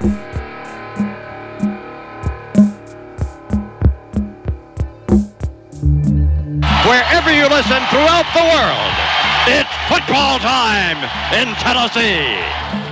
[0.00, 0.16] Wherever
[7.30, 8.94] you listen throughout the world,
[9.46, 10.96] it's football time
[11.34, 12.89] in Tennessee.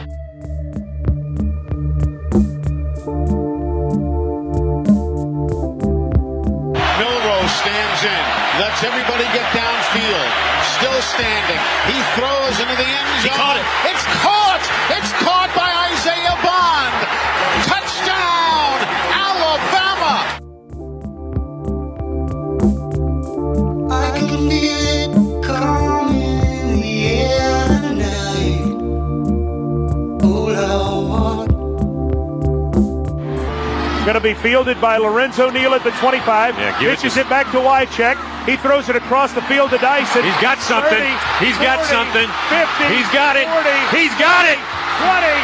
[34.42, 36.54] Fielded by Lorenzo Neal at the 25.
[36.58, 38.16] Yeah, give it Pitches to- it, back to Wycheck.
[38.46, 40.24] He throws it across the field to Dyson.
[40.24, 40.96] He's got something.
[40.96, 42.28] 30, He's got something.
[42.48, 42.94] 50.
[42.94, 43.44] He's got it.
[43.44, 44.56] 40, He's got it.
[45.04, 45.36] 20,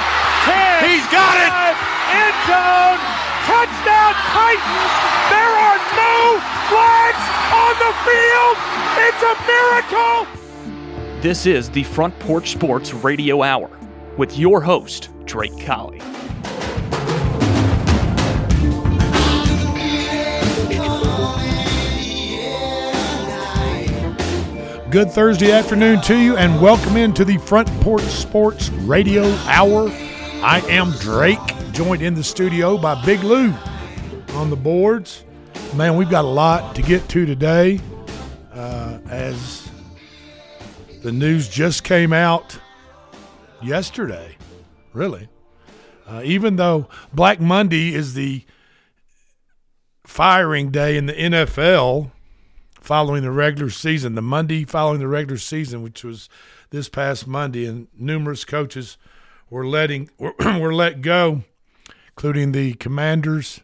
[0.49, 0.89] 10.
[0.89, 1.51] He's got it.
[1.53, 1.77] five,
[2.15, 2.99] End zone.
[3.45, 4.93] Touchdown Titans.
[5.29, 6.41] There are no
[6.73, 8.57] flags on the field.
[9.05, 11.21] It's a miracle.
[11.21, 13.71] This is the Front Porch Sports Radio Hour
[14.17, 16.01] with your host, Drake Colley.
[24.95, 29.89] Good Thursday afternoon to you, and welcome into the Front Porch Sports Radio Hour.
[29.91, 31.41] I am Drake,
[31.73, 33.53] joined in the studio by Big Lou
[34.35, 35.25] on the boards.
[35.75, 37.81] Man, we've got a lot to get to today
[38.53, 39.69] uh, as
[41.03, 42.57] the news just came out
[43.61, 44.37] yesterday,
[44.93, 45.29] really.
[46.07, 48.45] Uh, even though Black Monday is the
[50.05, 52.13] firing day in the NFL,
[52.85, 56.29] following the regular season, the Monday following the regular season, which was
[56.69, 58.99] this past Monday, and numerous coaches
[59.49, 61.43] were letting were, were let go,
[62.09, 63.61] including the Commanders,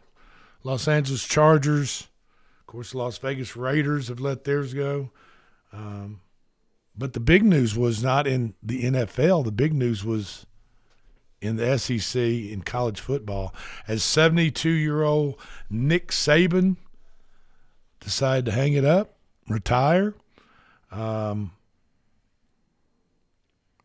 [0.63, 2.07] Los Angeles Chargers,
[2.61, 5.11] of course, Las Vegas Raiders have let theirs go.
[5.71, 6.21] Um,
[6.97, 9.45] but the big news was not in the NFL.
[9.45, 10.47] The big news was
[11.41, 13.53] in the SEC in college football,
[13.87, 15.39] as 72 year old
[15.69, 16.77] Nick Saban
[18.01, 19.13] decided to hang it up,
[19.47, 20.13] retire.
[20.91, 21.51] Um,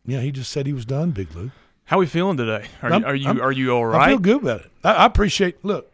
[0.05, 1.51] yeah, he just said he was done, Big Lou.
[1.85, 2.67] How are we feeling today?
[2.83, 4.71] Are, I'm- you, are you I'm- are you all I feel good about it.
[4.83, 5.65] I, I appreciate.
[5.65, 5.93] Look,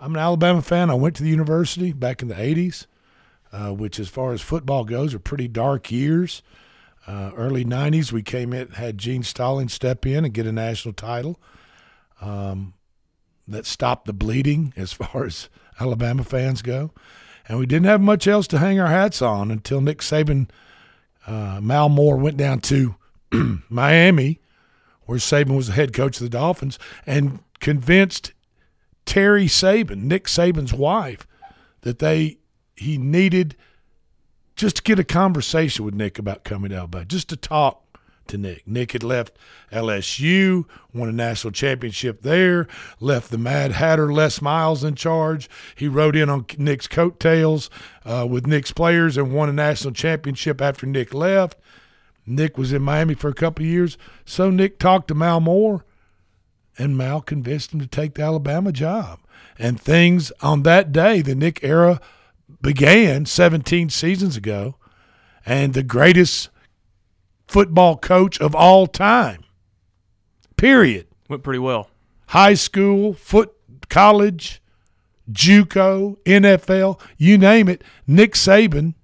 [0.00, 0.90] I'm an Alabama fan.
[0.90, 2.86] I went to the university back in the '80s,
[3.52, 6.42] uh, which, as far as football goes, are pretty dark years.
[7.06, 10.94] Uh, early '90s, we came in, had Gene Stallings step in and get a national
[10.94, 11.40] title.
[12.20, 12.74] Um,
[13.48, 15.48] that stopped the bleeding as far as
[15.80, 16.92] Alabama fans go,
[17.48, 20.48] and we didn't have much else to hang our hats on until Nick Saban,
[21.26, 22.96] uh, Mal Moore went down to
[23.68, 24.38] Miami
[25.06, 28.32] where Saban was the head coach of the Dolphins, and convinced
[29.04, 31.26] Terry Saban, Nick Saban's wife,
[31.82, 32.38] that they
[32.76, 33.56] he needed
[34.56, 37.91] just to get a conversation with Nick about coming to Alabama, just to talk
[38.28, 38.66] to Nick.
[38.66, 39.36] Nick had left
[39.70, 42.66] LSU, won a national championship there,
[43.00, 45.48] left the Mad Hatter Les Miles in charge.
[45.74, 47.70] He rode in on Nick's coattails
[48.04, 51.58] uh, with Nick's players and won a national championship after Nick left.
[52.26, 53.98] Nick was in Miami for a couple years.
[54.24, 55.84] So Nick talked to Mal Moore,
[56.78, 59.20] and Mal convinced him to take the Alabama job.
[59.58, 62.00] And things on that day, the Nick era
[62.60, 64.76] began 17 seasons ago,
[65.44, 66.48] and the greatest
[67.52, 69.44] football coach of all time.
[70.56, 71.06] Period.
[71.28, 71.90] Went pretty well.
[72.28, 73.52] High school, foot,
[73.90, 74.62] college,
[75.30, 77.84] JUCO, NFL, you name it.
[78.06, 78.94] Nick Saban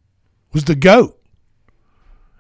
[0.55, 1.21] was the goat.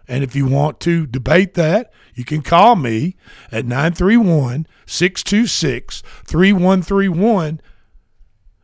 [0.08, 3.14] And if you want to debate that, you can call me
[3.52, 7.60] at 931 626 3131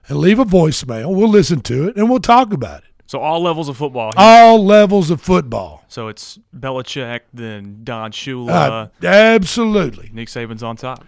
[0.08, 1.14] and leave a voicemail.
[1.14, 2.93] We'll listen to it and we'll talk about it.
[3.06, 4.06] So all levels of football.
[4.06, 4.12] here.
[4.16, 5.84] All levels of football.
[5.88, 8.50] so it's Belichick, then Don Shula,
[9.02, 10.10] Uh, absolutely.
[10.12, 11.04] Nick Saban's on top.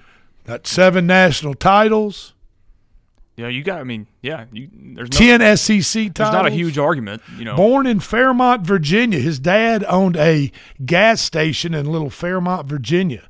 [0.46, 2.34] Got seven national titles,
[3.36, 3.80] Yeah, you got.
[3.80, 4.44] I mean, yeah.
[4.52, 6.12] You, there's no, 10 SEC titles.
[6.14, 7.22] There's not a huge argument.
[7.36, 9.18] You know, Born in Fairmont, Virginia.
[9.18, 10.52] His dad owned a
[10.84, 13.28] gas station in Little Fairmont, Virginia.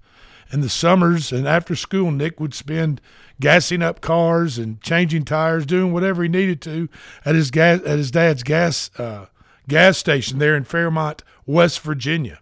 [0.53, 3.01] In the summers and after school, Nick would spend
[3.41, 6.89] gassing up cars and changing tires, doing whatever he needed to
[7.25, 9.27] at his gas at his dad's gas uh,
[9.69, 12.41] gas station there in Fairmont, West Virginia.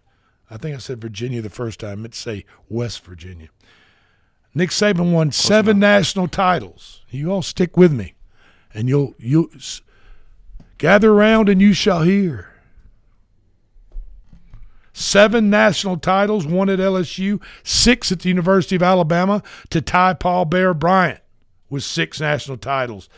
[0.49, 1.91] I think I said Virginia the first time.
[1.91, 3.49] I meant to say West Virginia.
[4.53, 7.01] Nick Saban won seven national titles.
[7.09, 8.13] You all stick with me,
[8.73, 9.51] and you'll you
[10.77, 12.54] gather around and you shall hear.
[14.95, 20.45] Seven national titles, one at LSU, six at the University of Alabama, to tie Paul
[20.45, 21.19] Bear Bryant
[21.69, 23.09] with six national titles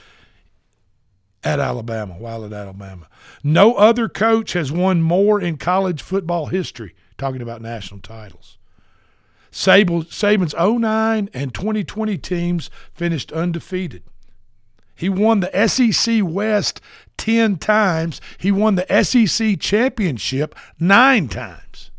[1.43, 3.07] at Alabama, while at Alabama.
[3.43, 8.57] No other coach has won more in college football history, talking about national titles.
[9.51, 14.03] Sable, Saban's 09 and 2020 teams finished undefeated.
[14.97, 16.81] He won the SEC West
[17.17, 18.19] 10 times.
[18.37, 21.91] He won the SEC championship nine times.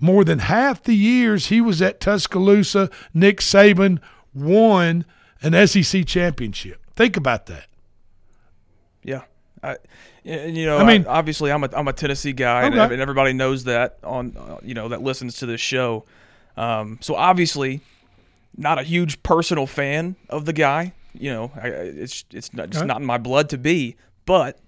[0.00, 4.00] More than half the years he was at Tuscaloosa, Nick Saban
[4.34, 5.04] won
[5.40, 6.80] an SEC championship.
[6.94, 7.66] Think about that.
[9.02, 9.22] Yeah.
[9.62, 9.76] I,
[10.24, 12.74] and, you know, I I mean- mean, obviously, I'm a I'm a Tennessee guy, and,
[12.78, 12.92] Okay.
[12.94, 16.04] and everybody knows that on you know that listens to this show.
[16.56, 17.80] Um, so obviously,
[18.56, 20.92] not a huge personal fan of the guy.
[21.12, 23.96] You know, I, I- it's it's not, just not in my blood to be.
[24.26, 24.58] But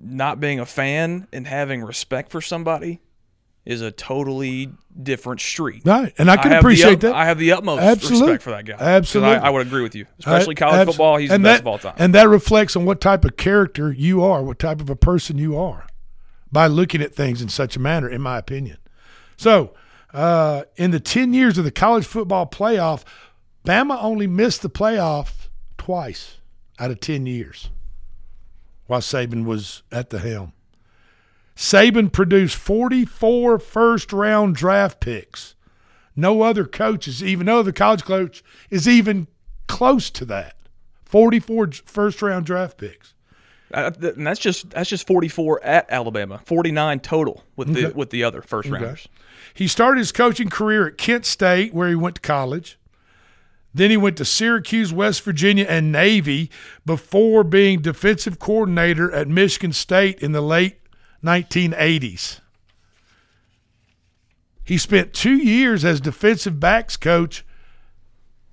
[0.00, 3.00] not being a fan and having respect for somebody
[3.64, 4.70] is a totally
[5.02, 5.82] different street.
[5.84, 6.12] Right.
[6.18, 7.14] And I can the appreciate ut- that.
[7.14, 8.32] I have the utmost Absolutely.
[8.32, 8.76] respect for that guy.
[8.78, 9.36] Absolutely.
[9.36, 11.16] I, I would agree with you, especially college football.
[11.16, 11.94] He's the best that, of all time.
[11.96, 15.38] And that reflects on what type of character you are, what type of a person
[15.38, 15.86] you are,
[16.52, 18.76] by looking at things in such a manner, in my opinion.
[19.36, 19.74] So,
[20.14, 23.02] uh, in the 10 years of the college football playoff,
[23.64, 26.38] Bama only missed the playoff twice
[26.78, 27.70] out of 10 years
[28.86, 30.52] while Saban was at the helm.
[31.56, 35.54] Saban produced 44 first round draft picks.
[36.16, 39.26] No other coach is even no other college coach is even
[39.66, 40.56] close to that.
[41.04, 43.14] 44 first round draft picks.
[43.72, 47.94] Uh, and that's just that's just 44 at Alabama, 49 total with the Okay.
[47.96, 49.08] with the other first rounders.
[49.54, 52.76] He started his coaching career at Kent State, where he went to college.
[53.72, 56.50] Then he went to Syracuse, West Virginia, and Navy
[56.84, 60.76] before being defensive coordinator at Michigan State in the late
[61.24, 62.40] 1980s.
[64.64, 67.44] He spent two years as defensive backs coach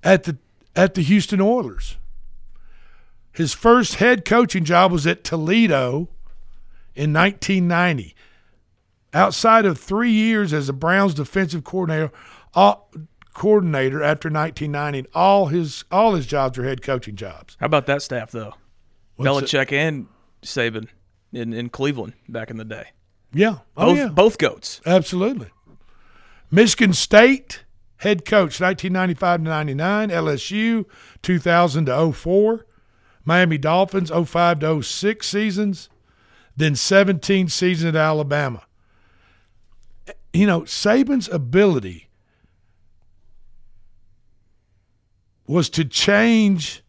[0.02, 0.38] at the
[0.74, 1.96] at the Houston Oilers.
[3.32, 6.08] His first head coaching job was at Toledo
[6.94, 8.14] in 1990
[9.14, 12.10] outside of three years as the Browns defensive coordinator,
[12.54, 12.90] all,
[13.34, 17.56] coordinator after 1990, all his all his jobs were head coaching jobs.
[17.60, 18.54] How about that staff though?
[19.16, 20.06] What's it- Belichick and
[20.42, 20.88] Saban
[21.32, 22.88] in, in Cleveland back in the day.
[23.32, 24.80] Yeah, oh Both yeah, both goats.
[24.84, 25.48] absolutely.
[26.50, 27.64] Michigan State
[27.98, 30.84] head coach 1995 to 99, LSU
[31.22, 32.66] 2000 to 04,
[33.24, 35.88] Miami Dolphins 05 to 06 seasons,
[36.56, 38.64] then 17 seasons at Alabama.
[40.32, 42.08] You know, Saban's ability
[45.46, 46.82] was to change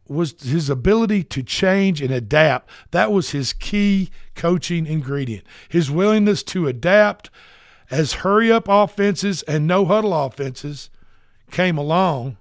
[0.07, 2.69] was his ability to change and adapt.
[2.91, 5.45] That was his key coaching ingredient.
[5.69, 7.29] His willingness to adapt
[7.89, 10.89] as hurry up offenses and no huddle offenses
[11.51, 12.37] came along.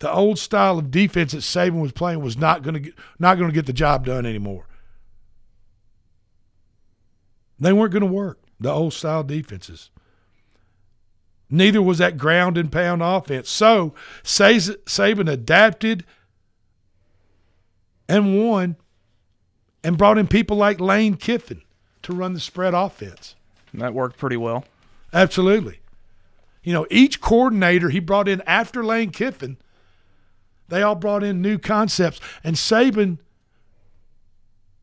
[0.00, 3.48] The old style of defense that Saban was playing was not going to not going
[3.48, 4.66] to get the job done anymore.
[7.62, 8.40] They weren't going to work.
[8.58, 9.90] The old style defenses.
[11.48, 13.48] Neither was that ground and pound offense.
[13.50, 13.94] So
[14.24, 16.04] Saban adapted
[18.08, 18.76] and won
[19.84, 21.62] and brought in people like Lane Kiffin
[22.02, 23.36] to run the spread offense.
[23.72, 24.64] And that worked pretty well.
[25.12, 25.80] Absolutely.
[26.64, 29.56] You know, each coordinator he brought in after Lane Kiffin,
[30.68, 32.20] they all brought in new concepts.
[32.42, 33.18] And Saban,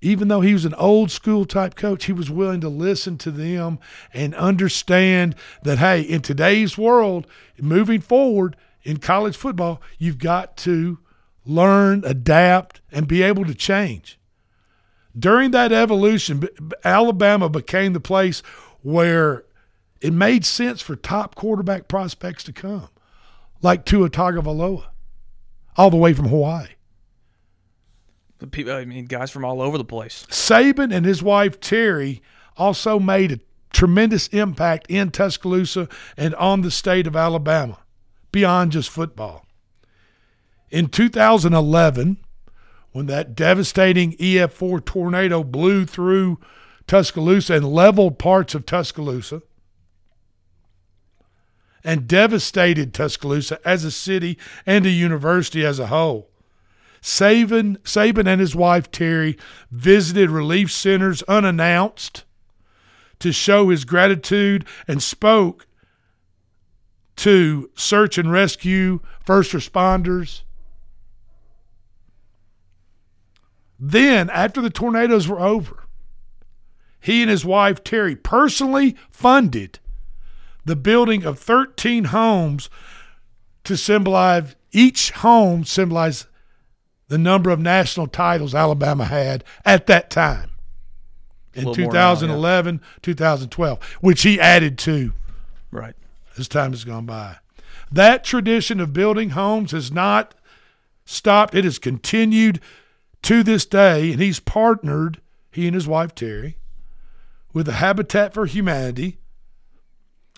[0.02, 3.32] even though he was an old school type coach, he was willing to listen to
[3.32, 3.80] them
[4.14, 7.28] and understand that, hey, in today's world,
[7.60, 11.00] moving forward in college football, you've got to
[11.46, 14.18] learn, adapt, and be able to change.
[15.18, 16.48] During that evolution,
[16.84, 18.42] Alabama became the place
[18.82, 19.44] where
[20.00, 22.88] it made sense for top quarterback prospects to come,
[23.62, 24.86] like Tua Tagovailoa,
[25.76, 26.68] all the way from Hawaii.
[28.48, 30.26] People, I mean, guys from all over the place.
[30.30, 32.22] Saban and his wife Terry
[32.58, 33.40] also made a
[33.72, 37.80] tremendous impact in Tuscaloosa and on the state of Alabama,
[38.32, 39.46] beyond just football.
[40.70, 42.18] In 2011,
[42.92, 46.40] when that devastating EF4 tornado blew through
[46.88, 49.42] Tuscaloosa and leveled parts of Tuscaloosa
[51.84, 56.29] and devastated Tuscaloosa as a city and a university as a whole.
[57.02, 59.38] Saban, Saban and his wife Terry
[59.72, 62.26] visited relief centers unannounced
[63.20, 65.68] to show his gratitude and spoke
[67.18, 70.42] to search and rescue first responders.
[73.80, 75.86] Then, after the tornadoes were over,
[77.00, 79.80] he and his wife Terry personally funded
[80.66, 82.70] the building of 13 homes
[83.64, 86.26] to symbolize each home symbolized
[87.10, 90.52] the number of national titles Alabama had at that time
[91.54, 92.16] in little more now, yeah.
[92.16, 95.12] 2011, 2012, which he added to
[95.72, 95.96] Right.
[96.38, 97.38] as time has gone by.
[97.92, 100.36] That tradition of building homes has not
[101.06, 101.56] stopped.
[101.56, 102.62] It has continued
[103.24, 105.20] to this day, and he's partnered,
[105.52, 106.58] he and his wife Terry,
[107.52, 109.18] with the Habitat for Humanity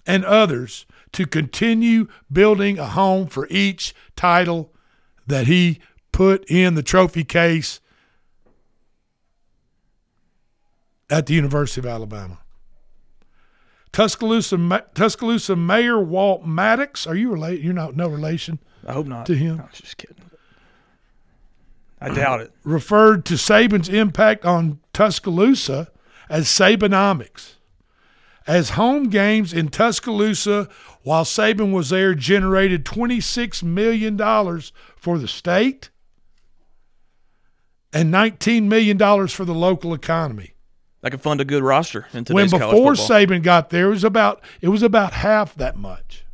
[0.07, 4.73] and others to continue building a home for each title
[5.27, 5.79] that he
[6.11, 7.79] put in the trophy case
[11.09, 12.39] at the University of Alabama.
[13.91, 17.05] Tuscaloosa, Tuscaloosa Mayor Walt Maddox.
[17.05, 17.63] Are you related?
[17.63, 18.59] You're not no relation.
[18.87, 19.25] I hope not.
[19.25, 19.57] To him?
[19.57, 20.15] No, just kidding.
[21.99, 22.51] I doubt it.
[22.63, 25.91] Referred to Saban's impact on Tuscaloosa
[26.29, 27.55] as Sabanomics.
[28.47, 30.67] As home games in Tuscaloosa
[31.03, 34.17] while Saban was there generated $26 million
[34.95, 35.90] for the state
[37.93, 40.53] and $19 million for the local economy.
[41.01, 42.93] That could fund a good roster in when today's college before.
[42.93, 46.25] Saban got there, it was about it was about half that much.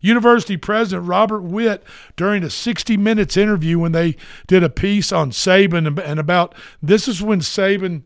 [0.00, 1.84] University President Robert Witt,
[2.16, 4.16] during a 60 Minutes interview when they
[4.46, 8.02] did a piece on Saban and, and about this is when Saban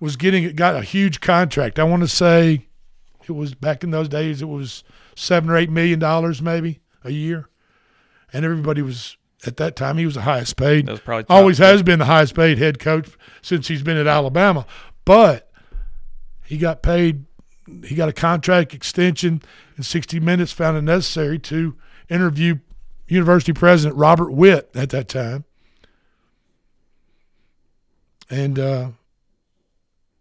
[0.00, 1.78] was getting got a huge contract.
[1.78, 2.66] I want to say
[3.26, 4.42] it was back in those days.
[4.42, 4.84] It was
[5.14, 7.48] seven or eight million dollars maybe a year,
[8.32, 10.86] and everybody was at that time he was the highest paid.
[10.86, 13.08] That was probably always has been the highest paid head coach
[13.42, 14.66] since he's been at Alabama,
[15.04, 15.50] but
[16.44, 17.24] he got paid.
[17.84, 19.42] He got a contract extension
[19.76, 20.52] in 60 Minutes.
[20.52, 21.76] Found it necessary to
[22.08, 22.56] interview
[23.06, 25.44] University President Robert Witt at that time,
[28.30, 28.88] and uh,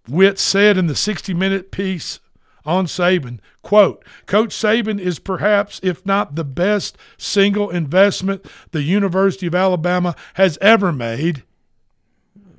[0.07, 2.19] Witt said in the 60 Minute piece
[2.65, 9.47] on Saban, quote, Coach Saban is perhaps, if not the best single investment the University
[9.47, 11.43] of Alabama has ever made.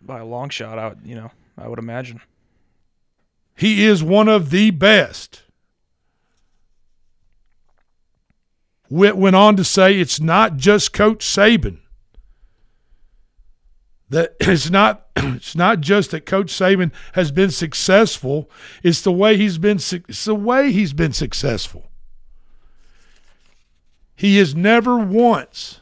[0.02, 0.78] by a long shot.
[0.78, 2.20] I would, you know, I would imagine.
[3.56, 5.42] He is one of the best.
[8.90, 11.78] Witt went on to say it's not just Coach Saban.
[14.10, 18.50] That it's not it's not just that Coach Saban has been successful,
[18.82, 21.90] it's the way he's been it's the way he's been successful.
[24.16, 25.80] He has never once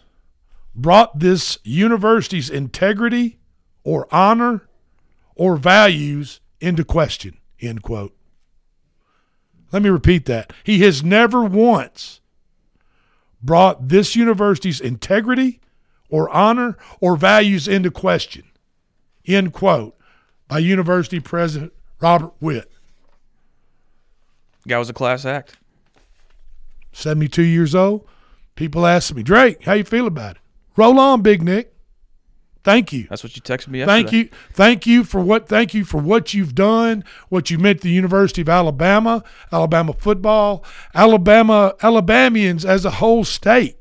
[0.74, 3.38] brought this university's integrity
[3.84, 4.66] or honor
[5.34, 7.36] or values into question.
[7.60, 8.16] End quote.
[9.70, 10.52] Let me repeat that.
[10.64, 12.20] He has never once
[13.42, 15.60] brought this university's integrity
[16.12, 18.44] or honor or values into question.
[19.26, 19.96] End quote.
[20.46, 22.70] By University President Robert Witt,
[24.68, 25.56] Guy was a class act.
[26.92, 28.06] 72 years old.
[28.54, 30.42] People ask me, Drake, how you feel about it?
[30.76, 31.72] Roll on, Big Nick.
[32.64, 33.06] Thank you.
[33.08, 34.02] That's what you texted me yesterday.
[34.02, 34.28] Thank you.
[34.52, 37.94] Thank you for what thank you for what you've done, what you meant to the
[37.94, 40.64] University of Alabama, Alabama football,
[40.94, 43.78] Alabama Alabamians as a whole state.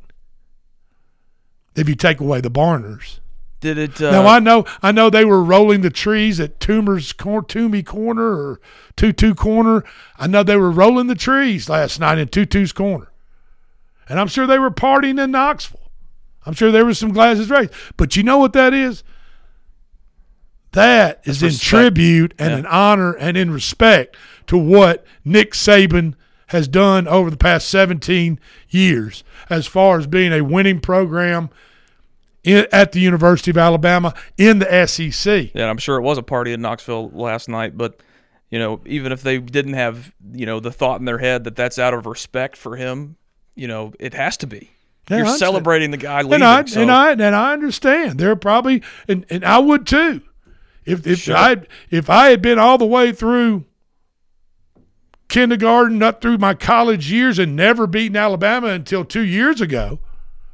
[1.75, 3.19] If you take away the Barners.
[3.61, 4.01] Did it?
[4.01, 7.83] Uh, now I know I know they were rolling the trees at Toomer's Cor- Toomey
[7.83, 8.59] Corner or
[8.97, 9.83] Tutu Corner.
[10.17, 13.11] I know they were rolling the trees last night in Tutu's Corner.
[14.09, 15.79] And I'm sure they were partying in Knoxville.
[16.45, 17.71] I'm sure there was some glasses raised.
[17.97, 19.03] But you know what that is?
[20.71, 21.63] That is in respect.
[21.69, 22.57] tribute and Yeah.
[22.59, 24.15] in honor and in respect
[24.47, 26.15] to what Nick Saban
[26.51, 28.39] has done over the past 17
[28.69, 31.49] years as far as being a winning program
[32.43, 35.51] in, at the University of Alabama in the SEC.
[35.53, 37.99] Yeah, I'm sure it was a party in Knoxville last night, but
[38.49, 41.55] you know, even if they didn't have, you know, the thought in their head that
[41.55, 43.15] that's out of respect for him,
[43.55, 44.71] you know, it has to be.
[45.09, 46.35] Yeah, You're celebrating the guy leaving.
[46.35, 48.19] and I so and I and I understand.
[48.19, 50.21] They're probably and, and I would too.
[50.85, 51.35] If if Sure.
[51.35, 51.57] I
[51.89, 53.65] if I had been all the way through
[55.31, 59.99] kindergarten up through my college years and never beaten Alabama until two years ago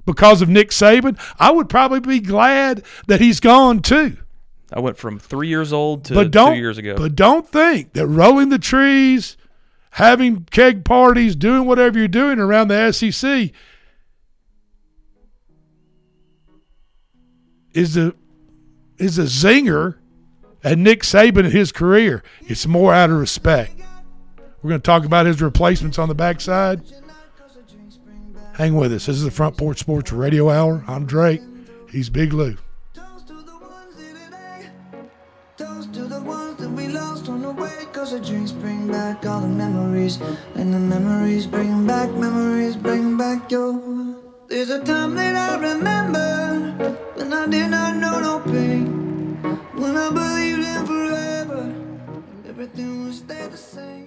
[0.05, 4.17] because of Nick Saban, I would probably be glad that he's gone too.
[4.71, 6.95] I went from three years old to but don't two years ago.
[6.95, 9.35] But don't think that rolling the trees,
[9.91, 13.51] having keg parties, doing whatever you're doing around the SEC
[17.73, 18.13] is a
[18.99, 19.95] is a zinger
[20.63, 22.23] at Nick Saban in his career.
[22.41, 23.76] It's more out of respect.
[24.61, 26.81] We're going to talk about his replacements on the backside.
[28.55, 29.05] Hang with us.
[29.05, 30.83] This is the Front Porch Sports Radio Hour.
[30.87, 31.41] I'm Drake.
[31.91, 32.57] He's Big Lou.
[38.09, 40.17] The bring back all the memories,
[40.55, 44.15] and the memories bring back, memories bring back your.
[44.47, 49.35] There's a time that I remember when I did not know no pain,
[49.75, 51.73] when I believed in forever,
[52.47, 54.06] everything would stay the same.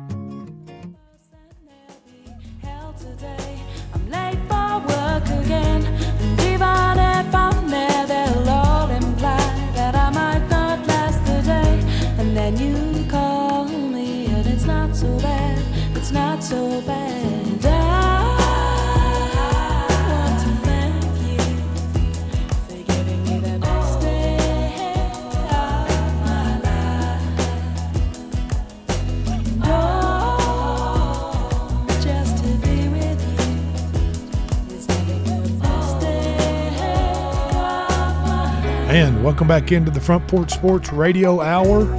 [39.41, 41.91] Welcome back into the Front Porch Sports Radio Hour.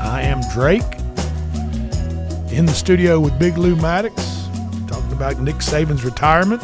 [0.00, 0.84] I am Drake
[2.52, 4.46] in the studio with Big Lou Maddox,
[4.86, 6.62] talking about Nick Saban's retirement.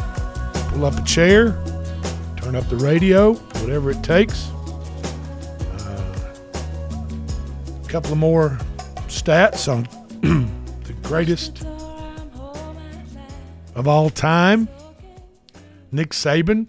[0.69, 1.61] Pull up a chair,
[2.37, 4.49] turn up the radio, whatever it takes.
[5.73, 6.39] Uh,
[7.83, 8.57] a couple of more
[9.07, 9.83] stats on
[10.85, 11.65] the greatest
[13.75, 14.69] of all time,
[15.91, 16.67] Nick Saban.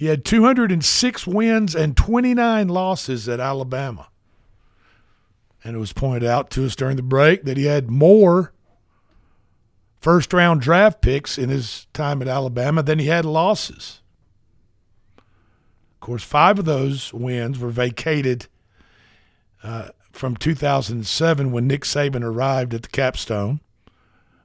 [0.00, 4.08] He had 206 wins and 29 losses at Alabama.
[5.62, 8.54] And it was pointed out to us during the break that he had more
[10.00, 14.00] first round draft picks in his time at Alabama than he had losses.
[15.18, 18.46] Of course, five of those wins were vacated
[19.62, 23.60] uh, from 2007 when Nick Saban arrived at the capstone.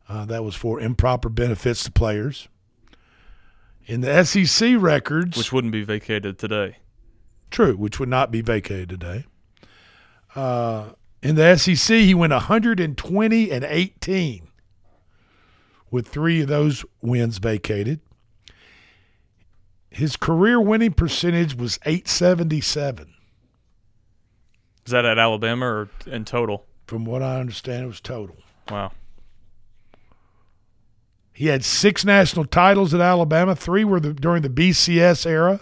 [0.10, 2.50] Uh, that was for improper benefits to players.
[3.88, 6.78] In the SEC records, which wouldn't be vacated today.
[7.52, 9.26] True, which would not be vacated today.
[10.34, 10.90] Uh,
[11.22, 14.48] in the SEC, he went 120 and 18,
[15.92, 18.00] with three of those wins vacated.
[19.90, 23.14] His career winning percentage was 877.
[24.86, 26.66] Is that at Alabama or in total?
[26.86, 28.36] From what I understand, it was total.
[28.70, 28.92] Wow.
[31.36, 33.58] He had six national titles at Alabama.
[33.58, 35.60] Three were the, during the BCS era,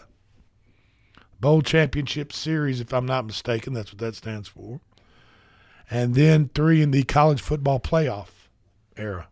[1.39, 3.73] Bowl Championship Series, if I'm not mistaken.
[3.73, 4.81] That's what that stands for.
[5.89, 8.27] And then three in the college football playoff
[8.95, 9.29] era.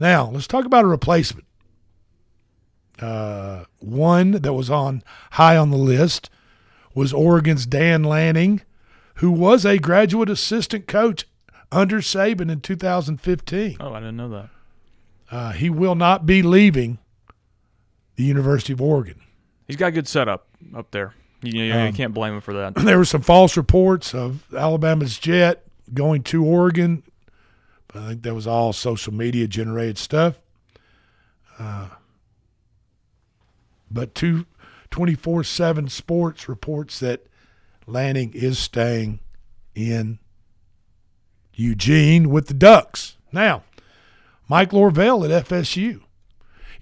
[0.00, 1.46] Now, let's talk about a replacement.
[2.98, 6.30] Uh, one that was on high on the list
[6.94, 8.62] was Oregon's Dan Lanning,
[9.16, 11.26] who was a graduate assistant coach
[11.70, 13.76] under Saban in 2015.
[13.80, 14.48] Oh, I didn't know that.
[15.30, 16.98] Uh, he will not be leaving
[18.16, 19.20] the University of Oregon.
[19.66, 21.14] He's got a good setup up there.
[21.42, 22.74] You, you, Um, you can't blame him for that.
[22.84, 27.02] There were some false reports of Alabama's jet going to Oregon.
[27.88, 30.38] But I think that was all social media generated stuff.
[31.58, 31.88] Uh,
[33.90, 34.46] but two,
[34.90, 37.26] 24-7 Sports reports that
[37.86, 39.20] Lanning is staying
[39.74, 40.18] in
[41.54, 43.16] Eugene with the Ducks.
[43.32, 43.62] Now,
[44.48, 46.00] Mike Norvell at FSU.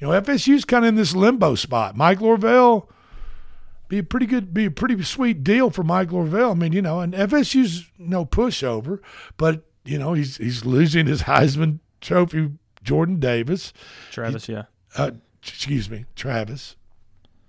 [0.00, 1.96] You know, FSU's kind of in this limbo spot.
[1.96, 2.88] Mike Norvell
[3.88, 6.50] be a pretty good, be a pretty sweet deal for Mike Norvell.
[6.50, 8.98] I mean, you know, and FSU's no pushover,
[9.37, 13.72] but you know, he's he's losing his Heisman Trophy, Jordan Davis,
[14.11, 14.64] Travis, yeah.
[14.96, 16.77] uh, excuse me, Travis,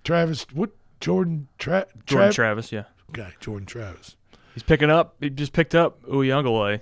[0.03, 2.83] Travis, what Jordan Tra- Jordan Trav- Travis, yeah.
[3.09, 4.15] Okay, Jordan Travis.
[4.53, 5.15] He's picking up.
[5.19, 6.81] He just picked up Uiagalelei.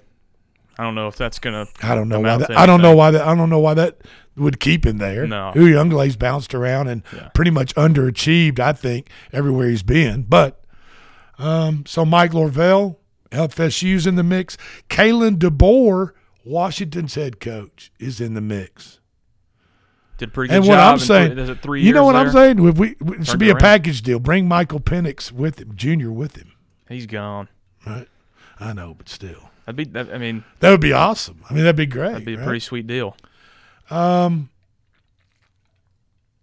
[0.78, 1.68] I don't know if that's gonna.
[1.82, 4.02] I don't know why that, I don't know why that I don't know why that
[4.36, 5.28] would keep him there.
[5.28, 5.52] No.
[5.56, 7.04] Uyungle's bounced around and
[7.36, 10.24] pretty much underachieved, I think, everywhere he's been.
[10.24, 10.64] But
[11.38, 13.00] um, so Mike Norvell,
[13.32, 14.58] FSU's in the mix.
[14.90, 16.12] Kalen DeBoer,
[16.46, 19.00] Washington's head coach, is in the mix.
[20.18, 20.70] Did pretty good And job.
[20.70, 22.66] what I'm saying, three, is it three you know what I'm saying?
[22.66, 24.20] If we, it should be a package deal.
[24.20, 26.54] Bring Michael Penix with him, Junior with him.
[26.88, 27.50] He's gone.
[27.86, 28.08] Right.
[28.60, 29.84] I know, but still, That'd be.
[29.86, 31.44] That, I mean, that would be awesome.
[31.50, 32.12] I mean, that'd be great.
[32.12, 32.46] that'd be a right?
[32.46, 33.16] pretty sweet deal.
[33.90, 34.50] Um,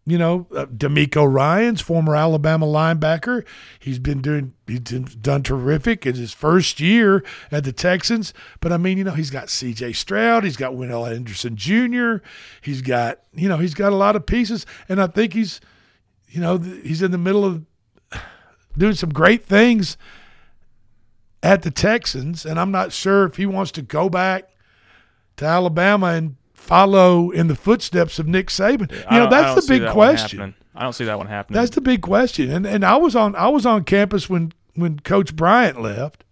[0.06, 3.44] you know, uh, DeMeco Ryans former Alabama linebacker.
[3.78, 8.34] He's been doing, he's done terrific in his first year at the Texans.
[8.60, 9.92] But I mean, you know, he's got C.J.
[9.92, 12.16] Stroud, he's got Wendell Anderson Jr.,
[12.60, 15.60] he's got, you know, he's got a lot of pieces, and I think he's
[16.30, 17.64] you know, he's in the middle of
[18.78, 19.96] doing some great things
[21.42, 24.50] at the Texans, and I'm not sure if he wants to go back
[25.36, 28.90] to Alabama and follow in the footsteps of Nick Saban.
[29.10, 30.54] You know, that's the big that question.
[30.74, 31.58] I don't see that one happening.
[31.58, 32.50] That's the big question.
[32.50, 36.24] And and I was on I was on campus when when Coach Bryant left.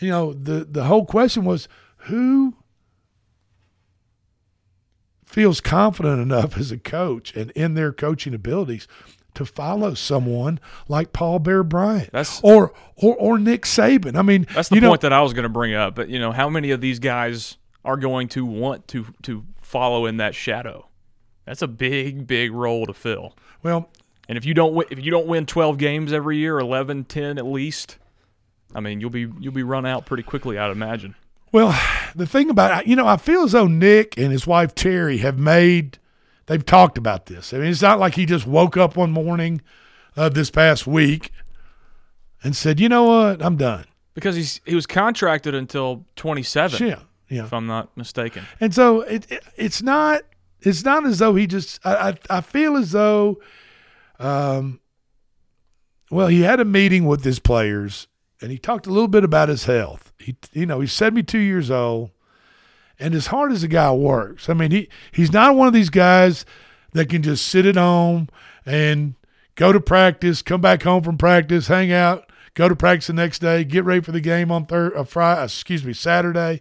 [0.00, 1.68] You know, the the whole question was
[2.04, 2.56] who
[5.24, 8.88] feels confident enough as a coach and in their coaching abilities
[9.34, 14.16] to follow someone like Paul Bear Bryant That's- or or or Nick Saban.
[14.16, 15.94] I mean, That's the you know, point that I was going to bring up.
[15.94, 20.06] But you know, how many of these guys are going to want to to follow
[20.06, 20.86] in that shadow?
[21.46, 23.34] That's a big, big role to fill.
[23.62, 23.88] Well,
[24.28, 27.38] and if you don't win, if you don't win 12 games every year, 11, 10
[27.38, 27.98] at least,
[28.74, 30.58] I mean, you'll be you'll be run out pretty quickly.
[30.58, 31.14] I'd imagine.
[31.52, 31.76] Well,
[32.14, 35.38] the thing about you know, I feel as though Nick and his wife Terry have
[35.38, 35.98] made
[36.50, 37.54] they've talked about this.
[37.54, 39.62] I mean, it's not like he just woke up one morning
[40.16, 41.30] uh, this past week
[42.42, 43.42] and said, "You know what?
[43.42, 43.84] I'm done."
[44.14, 46.86] Because he's he was contracted until 27.
[46.86, 47.44] Yeah, yeah.
[47.44, 48.44] If I'm not mistaken.
[48.60, 50.22] And so it, it it's not
[50.60, 53.40] it's not as though he just I, I I feel as though
[54.18, 54.80] um
[56.10, 58.08] well he had a meeting with his players
[58.42, 60.12] and he talked a little bit about his health.
[60.18, 62.10] He you know, he's 72 years old
[63.00, 65.90] and as hard as the guy works, I mean he he's not one of these
[65.90, 66.44] guys
[66.92, 68.28] that can just sit at home
[68.66, 69.14] and
[69.54, 73.38] go to practice, come back home from practice, hang out, go to practice the next
[73.40, 76.60] day, get ready for the game on third, uh, Friday, excuse me, Saturday.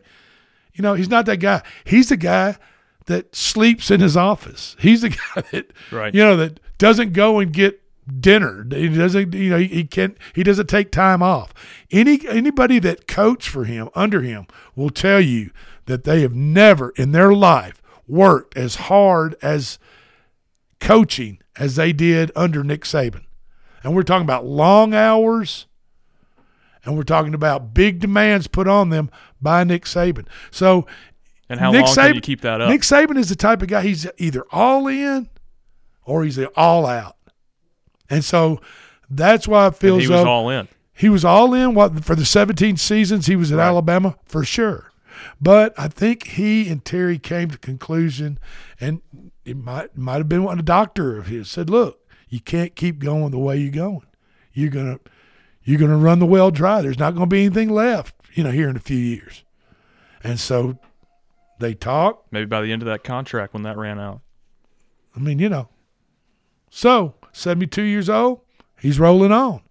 [0.73, 1.61] You know, he's not that guy.
[1.83, 2.57] He's the guy
[3.07, 4.75] that sleeps in his office.
[4.79, 6.13] He's the guy that Right.
[6.13, 7.81] you know that doesn't go and get
[8.19, 8.65] dinner.
[8.71, 11.53] He doesn't you know he, he can't he doesn't take time off.
[11.91, 15.51] Any anybody that coach for him under him will tell you
[15.89, 19.79] that they have never in their life worked as hard as
[20.79, 23.23] coaching as they did under Nick Saban.
[23.83, 25.65] And we're talking about long hours
[26.85, 29.09] and we're talking about big demands put on them
[29.41, 30.27] by Nick Saban.
[30.51, 30.85] So
[31.49, 32.69] And how Nick long can you keep that up?
[32.69, 35.27] Nick Saban is the type of guy he's either all in
[36.05, 37.15] or he's all out.
[38.11, 38.61] And so
[39.09, 40.67] that's why I feel And he was though all in.
[40.93, 44.88] He was all in what for the 17 seasons he was at Alabama for sure.
[45.41, 48.39] But I think he and Terry came to conclusion,
[48.79, 49.01] and
[49.45, 51.69] it might might have been what a doctor of his said.
[51.69, 54.05] Look, you can't keep going the way you're going.
[54.53, 54.99] You're gonna
[55.63, 56.81] you're gonna run the well dry.
[56.81, 59.43] There's not gonna be anything left, you know, here in a few years.
[60.23, 60.77] And so
[61.59, 62.31] they talked.
[62.33, 64.19] Maybe by the end of that contract when that ran out.
[65.15, 65.69] I mean, you know.
[66.69, 68.41] So 72 years old,
[68.79, 69.61] he's rolling on.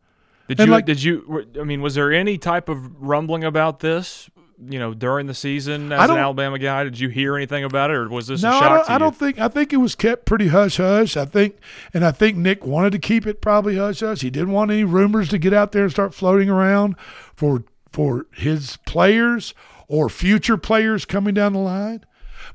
[0.49, 0.73] Did And you?
[0.73, 1.47] like- did you?
[1.61, 4.31] I mean, was there any type of rumbling about this?
[4.61, 7.97] You know, during the season as an Alabama guy, did you hear anything about it,
[7.97, 9.39] or was this no, a I shock don't, I don't think.
[9.39, 11.17] I think it was kept pretty hush hush.
[11.17, 11.59] I think,
[11.95, 14.23] and I think Nick wanted to keep it probably hush hush.
[14.23, 16.97] He didn't want any rumors to get out there and start floating around
[17.37, 19.55] for for his players
[19.87, 22.05] or future players coming down the line.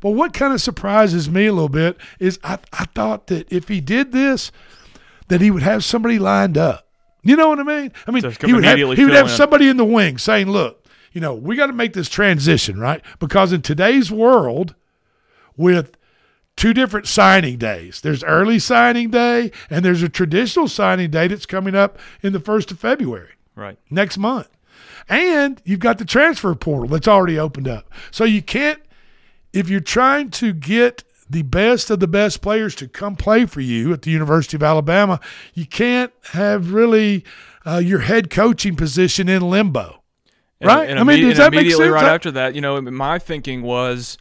[0.02, 3.68] But what kind of surprises me a little bit is I, I thought that if
[3.70, 4.52] he did this,
[5.30, 6.88] that he would have somebody lined up.
[7.22, 7.92] You know what I mean?
[8.06, 10.83] I mean, he would have he would have somebody in the wing saying, "Look,
[11.14, 13.02] you know, we got to make this transition, right?
[13.20, 14.76] Because in today's world,
[15.56, 15.96] with
[16.56, 18.02] two different signing days.
[18.02, 22.40] There's early signing day and there's a traditional signing day that's coming up in the
[22.40, 23.78] 1st of February Right.
[23.90, 24.50] next month.
[25.10, 27.92] And you've got the transfer portal that's already opened up.
[28.12, 28.80] So you can't
[29.52, 33.62] if you're trying to get the best of the best players to come play for
[33.62, 35.20] you at the University of Alabama,
[35.54, 37.24] you can't have really
[37.66, 40.03] uh, your head coaching position in limbo.
[40.64, 40.90] And- right?
[40.90, 41.94] And I mean, imme- does and that make immediately sense?
[41.94, 44.18] right after that, you know, my thinking was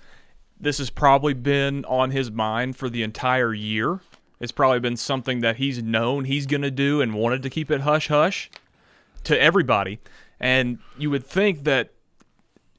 [0.60, 4.00] this has probably been on his mind for the entire year.
[4.40, 7.70] It's probably been something that he's known he's going to do and wanted to keep
[7.70, 8.50] it hush hush
[9.24, 9.98] to everybody.
[10.40, 11.90] And you would think that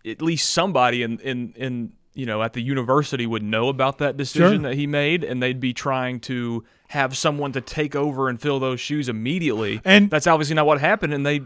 [0.06, 4.18] at least somebody in in in you know at the university would know about that
[4.18, 4.70] decision Sure.
[4.70, 8.60] that he made and they'd be trying to have someone to take over and fill
[8.60, 9.80] those shoes immediately.
[9.86, 11.42] And- that's obviously not what happened and they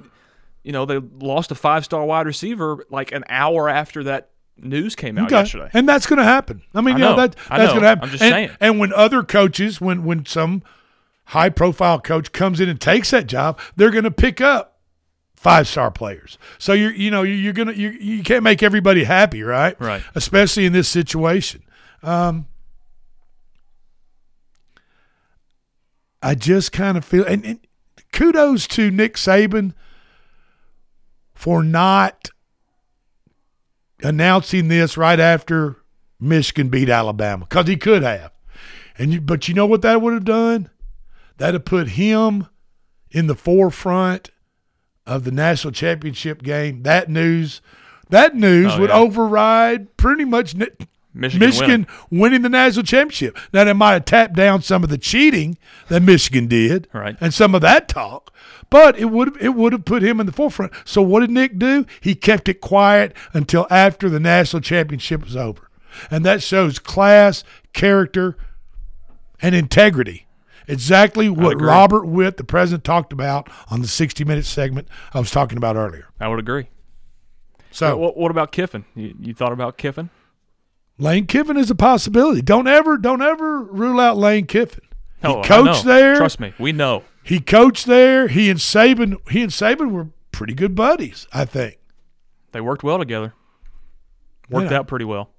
[0.67, 5.17] you know, they lost a five-star wide receiver like an hour after that news came
[5.17, 5.38] out Okay.
[5.38, 5.69] yesterday.
[5.73, 6.62] And that's going to happen.
[6.75, 7.21] I mean, I you know, know.
[7.21, 7.67] that that's know.
[7.67, 8.03] going to happen.
[8.03, 8.49] I'm just and, saying.
[8.60, 10.63] And when other coaches, when when some
[11.27, 14.80] high profile coach comes in and takes that job, they're going to pick up
[15.38, 16.38] five star players.
[16.58, 19.80] So you're you know you're gonna you you can't make everybody happy, right?
[19.80, 20.03] Right.
[20.15, 21.63] Especially in this situation.
[22.03, 22.47] Um,
[26.21, 27.60] I just kind of feel and, and
[28.12, 29.73] kudos to Nick Saban
[31.38, 32.30] for not
[34.04, 35.78] announcing this right after
[36.19, 38.32] Michigan beat Alabama because he could have.
[38.97, 40.69] And you, but you know what that would have done?
[41.38, 42.47] that'd put him
[43.12, 44.32] in the forefront
[45.06, 46.82] of the national championship game.
[46.82, 47.62] That news,
[48.10, 48.95] that news Oh, would yeah.
[48.97, 53.38] override pretty much Michigan Michigan winning the national championship.
[53.54, 57.15] Now they might have tapped down some of the cheating that Michigan did, Right.
[57.21, 58.34] and some of that talk,
[58.69, 60.73] but it would it would have put him in the forefront.
[60.86, 61.86] So what did Nick do?
[62.01, 65.69] He kept it quiet until after the national championship was over,
[66.12, 68.38] and that shows class, character,
[69.41, 70.25] and integrity.
[70.67, 71.62] Exactly what.
[71.62, 75.75] Robert Witt, the president, talked about on the 60 minute segment I was talking about
[75.77, 76.08] earlier.
[76.19, 76.67] I would agree.
[77.71, 78.86] So what, what about Kiffin?
[78.95, 80.10] You, you thought about Kiffin?
[80.97, 82.41] Lane Kiffin is a possibility.
[82.41, 84.82] Don't ever, don't ever rule out Lane Kiffin.
[85.21, 86.15] He Oh, coached there.
[86.17, 87.03] Trust me, we know.
[87.27, 88.27] He coached there.
[88.29, 91.77] He and Saban, he and Saban were pretty good buddies, I think.
[92.53, 93.33] They worked well together.
[94.49, 94.79] Worked Yeah.
[94.79, 95.31] out pretty well.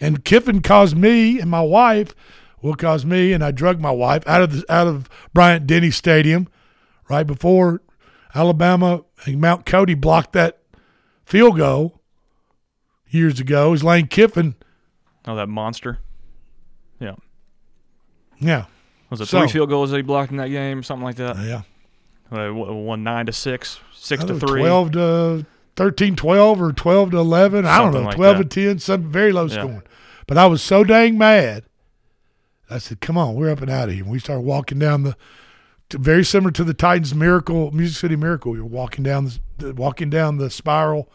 [0.00, 2.14] And Kiffin caused me and my wife,
[2.62, 5.90] will cause me, and I drug my wife out of the, out of Bryant Denny
[5.90, 6.48] Stadium
[7.10, 7.82] right before
[8.34, 10.60] Alabama and Mount Cody blocked that
[11.24, 12.00] field goal
[13.08, 13.68] years ago.
[13.68, 14.54] It was Lane Kiffin.
[15.26, 15.98] Oh, that monster.
[17.00, 17.16] Yeah.
[18.40, 18.64] Yeah.
[19.14, 21.16] Was it So- three field goals that he blocked in that game, or something like
[21.16, 21.36] that?
[21.38, 21.62] Yeah.
[22.32, 24.60] Uh, one nine to six, six to don't three.
[24.60, 25.46] 12 to
[25.76, 27.64] 13 12 or 12 to 11.
[27.66, 28.50] I don't know, like 12 that.
[28.50, 29.54] to 10, some very low Yeah.
[29.54, 29.82] scoring.
[30.26, 31.64] But I was so dang mad.
[32.70, 34.02] I said, come on, we're up and out of here.
[34.04, 35.16] And we started walking down the,
[35.92, 38.52] very similar to the Titans Miracle, Music City Miracle.
[38.52, 41.10] We were walking down the, the walking down the spiral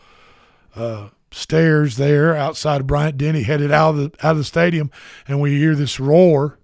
[0.76, 4.92] uh, stairs there outside of Bryant Denny, headed out of the out of the stadium,
[5.28, 6.59] and we hear this roar.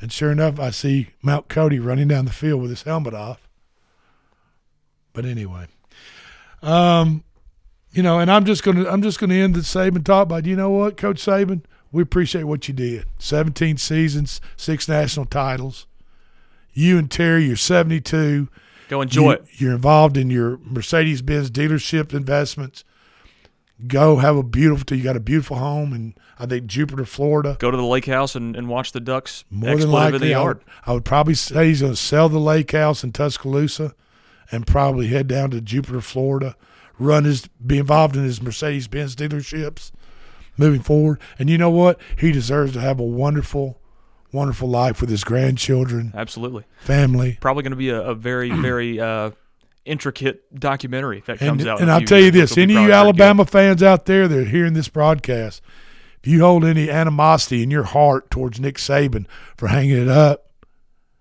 [0.00, 3.46] And sure enough, I see Mount Cody running down the field with his helmet off.
[5.12, 5.66] But anyway,
[6.62, 7.24] um,
[7.92, 10.56] you know, and I'm just gonna I'm just gonna end the Saban talk by you
[10.56, 13.06] know what, Coach Saban, we appreciate what you did.
[13.18, 15.86] 17 seasons, six national titles.
[16.72, 18.48] You and Terry, you're 72.
[18.88, 19.44] Go enjoy You- it.
[19.58, 22.84] You're involved in your Mercedes Benz dealership investments.
[23.86, 24.96] Go have a beautiful.
[24.96, 27.56] You got a beautiful home and I think Jupiter, Florida.
[27.58, 30.34] Go to the lake house and, and watch the ducks More than in the likely,
[30.34, 30.64] I would, yard.
[30.86, 33.94] I would probably say he's going to sell the lake house in Tuscaloosa
[34.50, 36.56] and probably head down to Jupiter, Florida,
[36.98, 39.92] run his, be involved in his Mercedes Benz dealerships
[40.56, 41.20] moving forward.
[41.38, 42.00] And you know what?
[42.18, 43.80] He deserves to have a wonderful,
[44.32, 46.64] wonderful life with his grandchildren, Absolutely.
[46.80, 47.38] family.
[47.40, 49.30] Probably going to be a, a very, very uh,
[49.84, 51.80] intricate documentary that And, comes out.
[51.80, 52.92] and I'll tell you this any of you.
[52.92, 55.62] Alabama fans out there that are hearing this broadcast,
[56.22, 60.50] if you hold any animosity in your heart towards Nick Saban for hanging it up,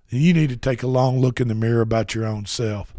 [0.10, 2.94] then you need to take a long look in the mirror about your own self.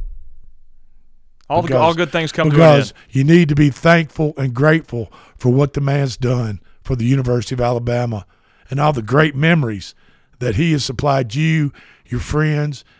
[1.49, 5.13] All, the, all good things come to because you need to be thankful and grateful
[5.37, 8.25] for what the man's done for the University of Alabama
[8.71, 9.95] and all the great memories
[10.39, 11.73] that he has supplied you,
[12.07, 12.85] your friends,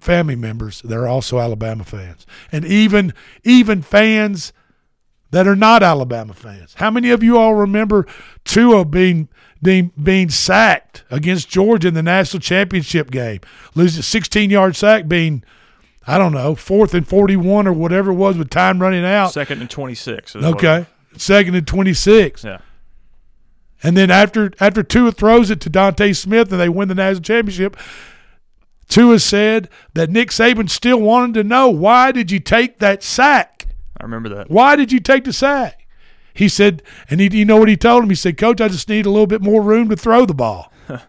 [0.00, 3.12] family members that are also Alabama fans, and even
[3.44, 4.52] even fans
[5.30, 6.74] that are not Alabama fans.
[6.74, 8.06] How many of you all remember
[8.44, 9.28] Tua being
[9.62, 13.40] being, being sacked against Georgia in the national championship game,
[13.74, 15.42] losing a 16 yard sack, being
[16.06, 19.32] I don't know fourth and 41 or whatever it was with time running out.
[19.32, 20.36] Second and 26.
[20.36, 22.44] is what Okay, second and 26.
[22.44, 22.58] Yeah.
[23.82, 27.22] And then after after Tua throws it to DeVonta Smith and they win the national
[27.22, 27.76] championship,
[28.88, 33.66] Tua said that Nick Saban still wanted to know why did you take that sack?
[34.00, 34.50] I remember that.
[34.50, 35.86] Why did you take the sack?
[36.32, 38.10] He said, and he, you know what he told him?
[38.10, 40.72] He said, Coach, I just need a little bit more room to throw the ball.
[40.88, 41.00] and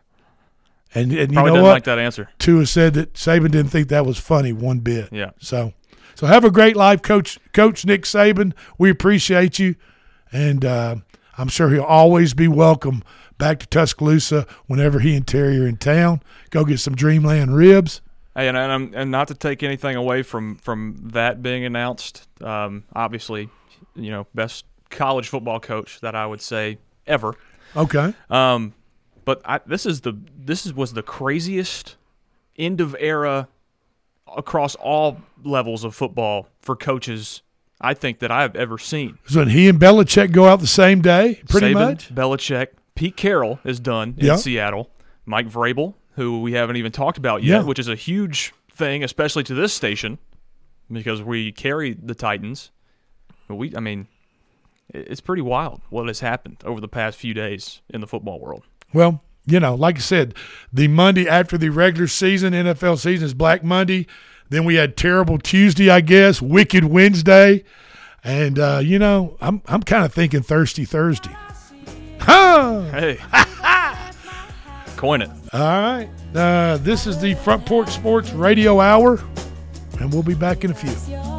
[0.93, 1.71] and you Probably know didn't what?
[1.73, 2.29] like that answer.
[2.39, 5.09] Tua said that Saban didn't think that was funny one bit.
[5.11, 5.31] Yeah.
[5.39, 5.73] So,
[6.15, 8.53] so have a great life, Coach Coach Nick Saban.
[8.77, 9.75] We appreciate you,
[10.31, 10.95] and uh,
[11.39, 13.01] I'm sure he'll always be welcome
[13.37, 16.21] back to Tuscaloosa whenever he and Terry are in town.
[16.49, 18.01] Go get some Dreamland ribs.
[18.35, 22.27] Hey, and and, I'm- and not to take anything away from from that being announced.
[22.41, 23.49] Um, obviously,
[23.95, 27.35] you know, best college football coach that I would say ever.
[27.75, 28.13] Okay.
[28.29, 28.73] Um,
[29.23, 31.95] but I, this is the this is was the craziest
[32.57, 33.47] end of era
[34.35, 37.41] across all levels of football for coaches
[37.81, 39.17] I think that I've ever seen.
[39.25, 42.13] So when he and Belichick go out the same day, pretty Saban, much.
[42.13, 44.37] Belichick, Pete Carroll is done in.
[44.37, 44.89] Seattle.
[45.25, 47.63] Mike Vrabel, who we haven't even talked about yet, Yeah.
[47.67, 50.17] which is a huge thing, especially to this station,
[50.91, 52.71] because we carry the Titans.
[53.47, 54.07] But we, I mean,
[54.93, 58.63] it's pretty wild what has happened over the past few days in the football world.
[58.93, 60.33] Well, you know, like I said,
[60.73, 64.05] the Monday after the regular season NFL season is Black Monday.
[64.49, 67.63] Then we had terrible Tuesday, I guess, Wicked Wednesday,
[68.23, 71.35] and uh, you know, I'm I'm kind of thinking Thirsty Thursday.
[72.19, 72.81] Huh?
[72.91, 73.19] Hey,
[74.97, 75.29] Coin it.
[75.53, 76.09] All right.
[76.35, 79.23] Uh, this is the Front Porch Sports Radio Hour,
[79.99, 81.38] and we'll be back in a few.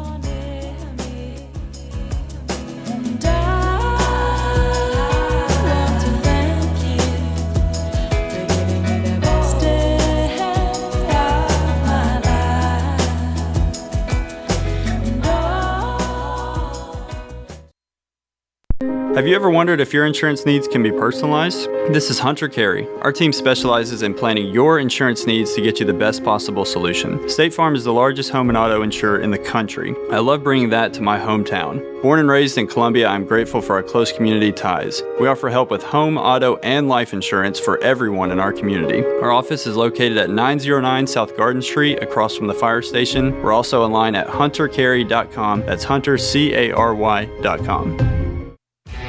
[19.21, 21.69] Have you ever wondered if your insurance needs can be personalized?
[21.93, 22.87] This is Hunter Cary.
[23.03, 27.29] Our team specializes in planning your insurance needs to get you the best possible solution.
[27.29, 29.93] State Farm is the largest home and auto insurer in the country.
[30.11, 32.01] I love bringing that to my hometown.
[32.01, 35.03] Born and raised in Columbia, I'm grateful for our close community ties.
[35.19, 39.05] We offer help with home, auto, and life insurance for everyone in our community.
[39.05, 43.39] Our office is located at 909 South Garden Street across from the fire station.
[43.43, 45.61] We're also online at huntercary.com.
[45.67, 48.20] That's hunter, C A R Y.com.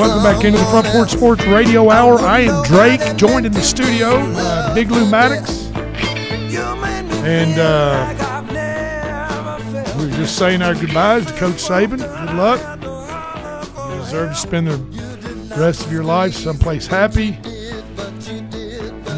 [0.00, 2.18] Welcome back into the Front Porch Sports Radio Hour.
[2.20, 4.16] I am Drake, joined in the studio,
[4.74, 5.66] Big Lou Maddox.
[7.22, 8.08] And uh,
[9.98, 11.98] we are just saying our goodbyes to Coach Saban.
[11.98, 12.60] Good luck.
[13.92, 14.78] You deserve to spend the
[15.58, 17.32] rest of your life someplace happy,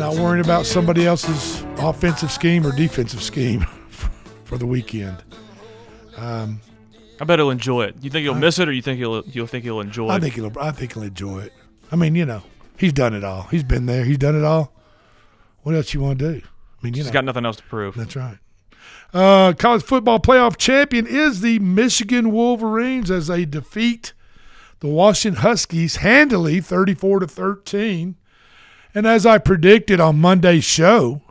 [0.00, 3.60] not worrying about somebody else's offensive scheme or defensive scheme
[4.42, 5.22] for the weekend.
[6.16, 6.60] Um,
[7.22, 7.94] I bet he'll enjoy it.
[8.00, 10.22] You think he'll miss it, or you think he'll you'll think he'll enjoy I it?
[10.22, 10.52] think he'll.
[10.60, 11.52] I think he'll enjoy it.
[11.92, 12.42] I mean, you know,
[12.76, 13.42] he's done it all.
[13.42, 14.04] He's been there.
[14.04, 14.72] He's done it all.
[15.62, 16.40] What else you want to do?
[16.44, 17.94] I mean, you He's know, got nothing else to prove.
[17.94, 18.38] That's right.
[19.14, 24.14] Uh, college football playoff champion is the Michigan Wolverines as they defeat
[24.80, 28.16] the Washington Huskies handily, thirty-four to thirteen.
[28.96, 31.22] And as I predicted on Monday's show,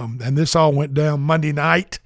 [0.00, 2.00] um, and this all went down Monday night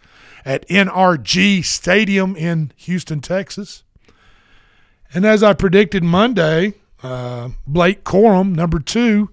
[0.45, 3.85] at NRG Stadium in Houston, Texas.
[5.13, 9.31] And as I predicted Monday, uh, Blake Corum, number two,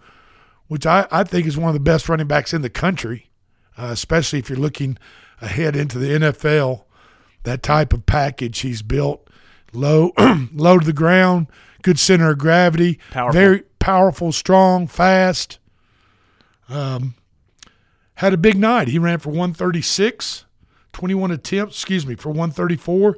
[0.68, 3.30] which I, I think is one of the best running backs in the country,
[3.78, 4.97] uh, especially if you're looking
[5.41, 6.84] ahead into the NFL.
[7.43, 9.30] That type of package he's built,
[9.72, 10.12] low,
[10.53, 11.47] low to the ground,
[11.84, 13.39] good center of gravity, Powerful.
[13.39, 15.60] very powerful, strong, fast.
[16.68, 17.16] Um,
[18.16, 18.89] had a big night.
[18.89, 20.43] He ran for 136,
[20.98, 23.16] 21 attempts, excuse me, for 134,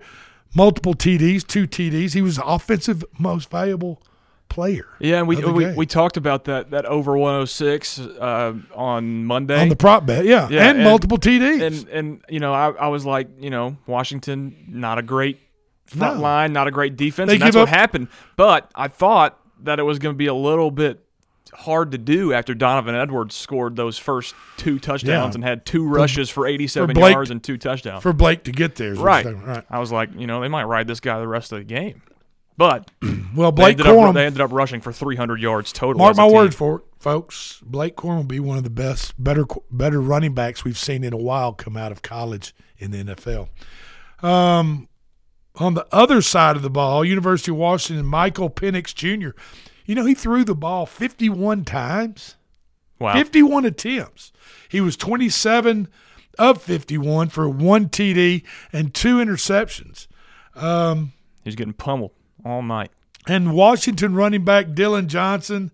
[0.54, 2.14] multiple TDs, two TDs.
[2.14, 4.02] He was the offensive most valuable
[4.50, 4.86] player.
[5.00, 5.76] Yeah, and we we, game.
[5.78, 10.50] we talked about that that over 106 uh, on Monday On the prop bet, yeah.
[10.50, 11.62] yeah And multiple TDs.
[11.62, 15.40] And and you know, I, I was like, you know, Washington not a great
[15.86, 16.22] front No.
[16.22, 17.30] line, not a great defense.
[17.30, 18.10] They and that's give what happened.
[18.36, 21.00] But I thought that it was going to be a little bit
[21.54, 25.36] hard to do after Donovan Edwards scored those first two touchdowns Yeah.
[25.38, 28.04] and had two rushes for 87 for Blake- yards and two touchdowns.
[28.04, 28.94] for Blake to get there.
[28.96, 29.26] Right.
[29.26, 29.64] right.
[29.70, 32.02] I was like, you know, they might ride this guy the rest of the game.
[32.58, 32.92] But
[33.36, 35.98] Well, they Blake ended, up, they ended up rushing for 300 yards total.
[36.00, 36.36] Mark my team.
[36.36, 37.62] word for it, folks.
[37.66, 41.14] Blake Corum will be one of the best, better, better running backs we've seen in
[41.14, 43.48] a while come out of college in the NFL.
[44.22, 44.90] Um,
[45.56, 49.30] on the other side of the ball, University of Washington, Michael Penix Jr.
[49.90, 52.36] You know he threw the ball 51 times.
[53.00, 53.14] Wow.
[53.14, 54.32] 51 attempts.
[54.70, 55.88] He was 27
[56.38, 60.06] of 51 for one TD and two interceptions.
[60.56, 61.14] Um,
[61.44, 62.12] He's getting pummeled
[62.46, 62.92] all night.
[63.28, 65.72] and Washington running back Dillon Johnson,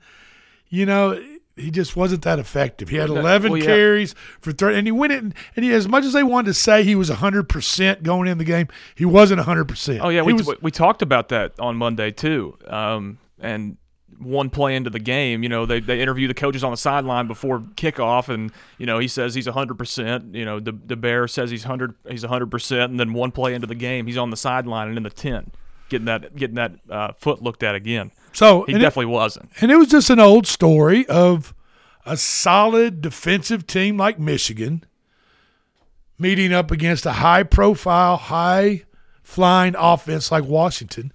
[0.70, 1.22] you know,
[1.58, 2.88] he just wasn't that effective.
[2.88, 3.66] He had 11 well, yeah.
[3.66, 6.54] carries for 30, and he went in, and he, as much as they wanted to
[6.54, 10.00] say he was 100% going in the game, he wasn't 100%.
[10.02, 12.58] Oh yeah, He we, was, we we talked about that on Monday too.
[12.68, 13.76] Um, and
[14.20, 17.28] one play into the game, you know, they they interview the coaches on the sideline
[17.28, 20.34] before kickoff, and you know he says he's hundred percent.
[20.34, 23.54] You know, the the bear says he's hundred he's hundred percent, and then one play
[23.54, 25.54] into the game, he's on the sideline and in the tent,
[25.90, 28.12] getting that getting that uh, foot looked at again.
[28.34, 29.50] So, he and it- definitely wasn't.
[29.62, 31.54] And it was just an old story of
[32.06, 34.84] a solid defensive team like Michigan
[36.18, 38.84] meeting up against a high profile, high
[39.24, 41.12] flying offense like Washington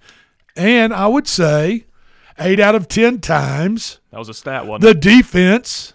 [0.55, 1.85] And I would say
[2.41, 5.93] eight out of 10 times That was a stat, wasn't the defense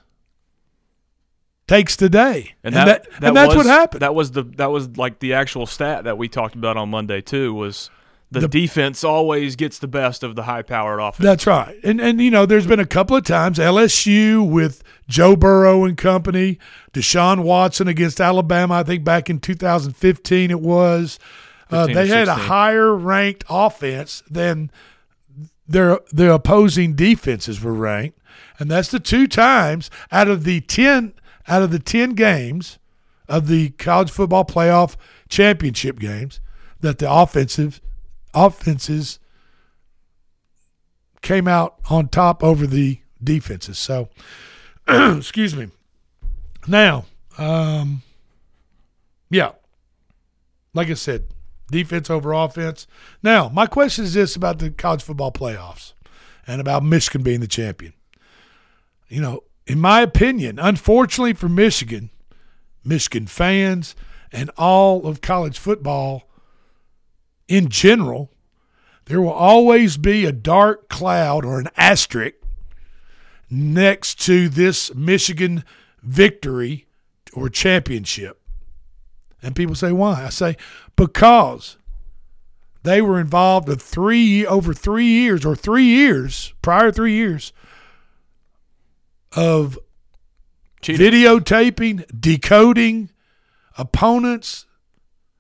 [1.66, 2.54] takes the day.
[2.62, 4.02] And that, that and that's was, what happened.
[4.02, 7.20] That was the that was like the actual stat that we talked about on Monday
[7.20, 7.54] too.
[7.54, 7.90] Was
[8.30, 11.24] the, The- defense always gets the best of the high-powered offense?
[11.24, 11.76] That's right.
[11.82, 15.96] And and you know, there's been a couple of times LSU with Joe Burrow and
[15.96, 16.58] company,
[16.92, 21.18] Deshaun Watson against Alabama, I think back in 2015 it was.
[21.68, 24.70] Uh, they had a higher ranked offense than
[25.68, 28.18] their their opposing defenses were ranked.
[28.58, 31.12] And that's the two times out of the 10
[31.48, 32.78] out of the 10 games
[33.28, 34.96] of the college football playoff
[35.28, 36.40] championship games
[36.80, 37.80] that the offensive
[38.34, 39.18] offenses
[41.22, 43.78] came out on top over the defenses.
[43.78, 44.08] So,
[44.88, 45.68] excuse me.
[46.68, 47.06] Now,
[47.38, 48.02] um,
[49.30, 49.52] yeah,
[50.74, 51.26] like I said,
[51.70, 52.86] defense over offense.
[53.22, 55.92] Now, my question is this about the college football playoffs
[56.46, 57.92] and about Michigan being the champion.
[59.08, 62.10] You know, in my opinion, unfortunately for Michigan,
[62.84, 63.96] Michigan fans,
[64.32, 66.28] and all of college football
[67.48, 68.30] in general,
[69.06, 72.34] there will always be a dark cloud or an asterisk
[73.48, 75.64] next to this Michigan
[76.02, 76.86] victory
[77.32, 78.40] or championship.
[79.42, 80.24] And people say, why?
[80.24, 80.56] I say,
[80.96, 81.76] because
[82.82, 87.52] they were involved in three over three years or three years, prior three years
[89.32, 89.78] of
[90.82, 93.10] videotaping, decoding
[93.76, 94.66] opponents,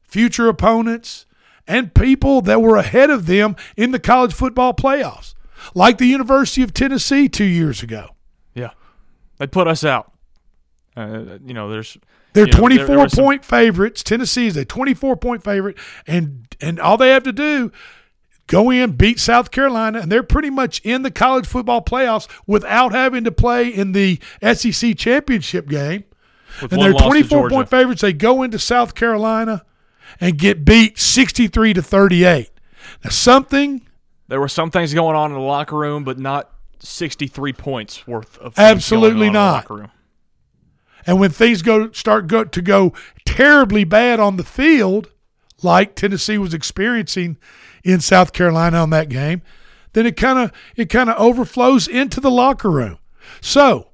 [0.02, 1.24] future opponents,
[1.66, 5.34] and people that were ahead of them in the college football playoffs,
[5.74, 8.10] like the University of Tennessee two years ago.
[8.54, 8.70] Yeah,
[9.38, 10.12] they put us out.
[10.96, 11.98] Uh, you know, there's
[12.36, 14.02] They're you know, 24 there some- point favorites.
[14.02, 15.76] Tennessee is a 24 point favorite,
[16.06, 17.72] and and all they have to do
[18.46, 22.92] go in, beat South Carolina, and they're pretty much in the college football playoffs without
[22.92, 26.04] having to play in the SEC championship game.
[26.62, 28.02] With and they're 24 point favorites.
[28.02, 29.64] They go into South Carolina
[30.20, 32.50] and get beat 63 to 38.
[33.04, 33.82] Now something
[34.28, 38.38] There were some things going on in the locker room, but not 63 points worth
[38.38, 39.90] of Absolutely going on in the not.
[41.06, 42.92] And when things go start go, to go
[43.24, 45.10] terribly bad on the field,
[45.62, 47.36] like Tennessee was experiencing
[47.84, 49.42] in South Carolina on that game,
[49.92, 52.98] then it kind of it kind of overflows into the locker room.
[53.40, 53.92] So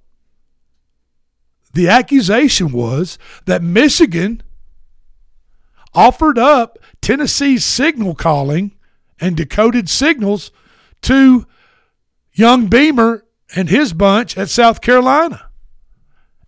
[1.75, 4.43] the accusation was that Michigan
[5.95, 8.73] offered up Tennessee's signal calling
[9.21, 10.51] and decoded signals
[11.03, 11.47] to
[12.33, 15.52] young Beamer and his bunch at South Carolina.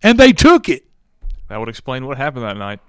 [0.05, 0.85] And they took it.
[1.49, 2.79] That would explain what happened that night.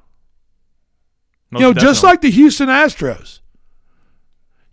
[1.51, 3.41] you know, Most just like the Houston Astros.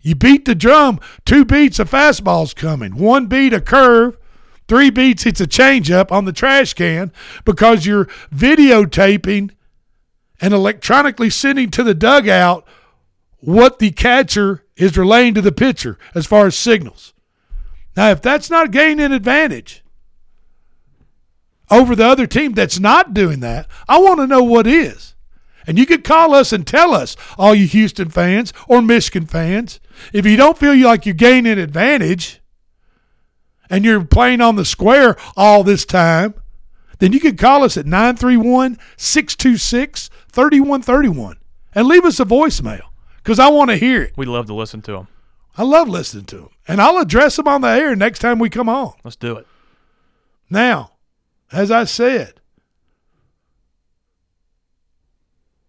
[0.02, 4.18] You beat the drum, two beats a fastball's coming, one beat a curve,
[4.68, 7.12] three beats it's a changeup on the trash can
[7.46, 9.52] because you're videotaping
[10.38, 12.66] and electronically sending to the dugout
[13.38, 17.14] what the catcher is relaying to the pitcher as far as signals.
[17.96, 19.83] Now, if that's not gaining an advantage
[21.70, 25.14] over the other team that's not doing that, I want to know what is.
[25.66, 29.80] And you could call us and tell us, all you Houston fans or Michigan fans,
[30.12, 32.40] if you don't feel like you're gaining advantage
[33.70, 36.34] and you're playing on the square all this time,
[36.98, 41.36] then you could call us at 931 626 3131
[41.74, 42.82] and leave us a voicemail
[43.16, 44.12] because I want to hear it.
[44.16, 45.08] We'd love to listen to them.
[45.56, 46.48] I love listening to them.
[46.66, 48.94] And I'll address them on the air next time we come on.
[49.04, 49.46] Let's do it.
[50.50, 50.92] Now,
[51.54, 52.40] as I said,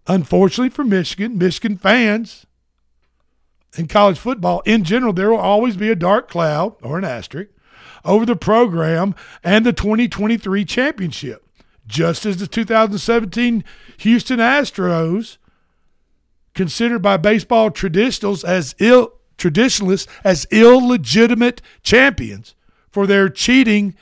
[0.08, 2.46] unfortunately for Michigan, Michigan fans
[3.78, 7.52] in college football in general, there will always be a dark cloud or an asterisk
[8.04, 9.14] over the program
[9.44, 11.48] and the 2023 championship,
[11.86, 13.64] just as the 2017
[13.98, 15.38] Houston Astros,
[16.54, 22.56] considered by baseball traditionals as ill traditionalists as illegitimate champions
[22.90, 23.94] for their cheating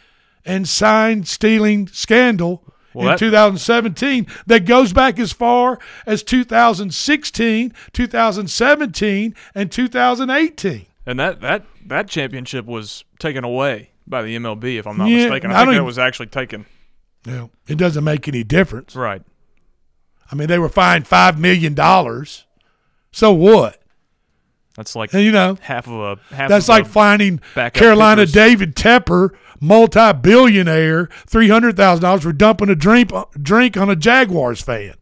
[0.45, 2.63] and sign stealing scandal
[2.93, 10.85] Well, in that- 2017 that goes back as far as 2016, 2017, and 2018.
[11.05, 15.17] And that that that championship was taken away by the MLB, if I'm not Yeah,
[15.25, 15.51] mistaken.
[15.51, 16.65] I I think that even- was actually taken.
[17.25, 18.95] Yeah, it doesn't make any difference.
[18.95, 19.21] Right.
[20.31, 22.45] I mean, they were fined five million dollars.
[23.11, 23.81] So what?
[24.75, 26.49] That's like you know, half of a half.
[26.49, 27.39] That's like finding
[27.73, 33.11] Carolina David Tepper, multi-billionaire, three hundred thousand dollars for dumping a drink
[33.41, 34.95] drink on a Jaguars fan.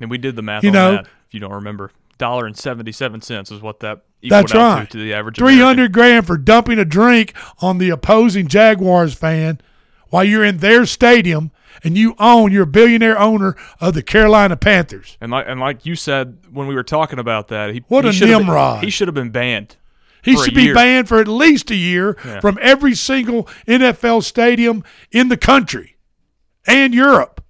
[0.00, 1.06] And we did the math You on know- that.
[1.28, 4.90] If you don't remember, dollar and seventy seven cents is what that That's right.
[4.90, 5.36] to, to the average.
[5.36, 9.60] three hundred grand for dumping a drink on the opposing Jaguars fan
[10.08, 11.52] while you're in their stadium
[11.84, 12.52] and you own.
[12.52, 15.16] You're a billionaire owner of the Carolina Panthers.
[15.20, 18.10] And like and like you said when we were talking about that, he What he
[18.10, 18.84] a should have been- Nimrod.
[18.84, 19.76] he should have been banned.
[20.22, 20.74] He should be year.
[20.74, 22.40] banned for at least a year Yeah.
[22.40, 25.96] from every single NFL stadium in the country
[26.66, 27.42] and Europe.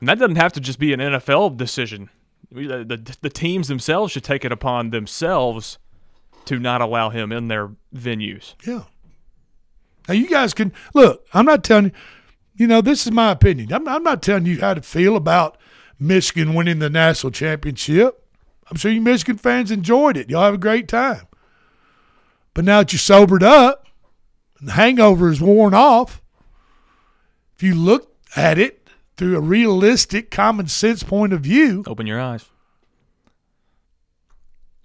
[0.00, 2.08] And that doesn't have to just be an NFL decision.
[2.50, 5.78] The, uh, the, the teams themselves should take it upon themselves
[6.46, 8.54] to not allow him in their venues.
[8.66, 8.82] Yeah.
[10.08, 11.24] Now you guys can look.
[11.32, 11.90] I'm not telling you.
[12.54, 13.72] You know, this is my opinion.
[13.72, 15.56] I'm, I'm not telling you how to feel about
[15.98, 18.26] Michigan winning the national championship.
[18.70, 20.30] I'm sure you Michigan fans enjoyed it.
[20.30, 21.26] Y'all have a great time.
[22.54, 23.86] But now that you're sobered up
[24.58, 26.22] and the hangover is worn off,
[27.56, 32.20] if you look at it through a realistic, common sense point of view, Open your
[32.20, 32.46] eyes.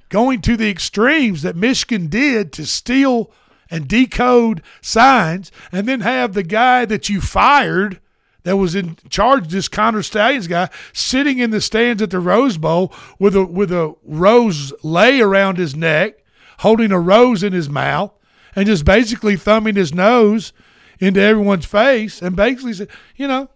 [0.09, 3.31] going to the extremes that Michigan did to steal
[3.69, 7.99] and decode signs, and then have the guy that you fired
[8.43, 12.57] that was in charge, this Connor Stalions guy, sitting in the stands at the Rose
[12.57, 16.23] Bowl with a with a rose lay around his neck,
[16.59, 18.13] holding a rose in his mouth,
[18.55, 20.53] and just basically thumbing his nose
[20.99, 23.49] into everyone's face, and basically said, you know,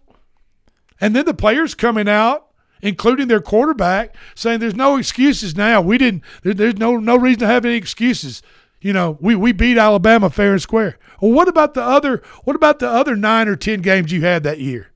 [1.00, 2.48] and then the players coming out,
[2.82, 5.80] including their quarterback, saying there's no excuses now.
[5.80, 6.22] We didn't.
[6.42, 8.42] There, there's no no reason to have any excuses.
[8.82, 10.98] You know, we, we beat Alabama fair and square.
[11.20, 12.20] Well, what about the other?
[12.44, 14.88] What about the other nine or ten games you had that year?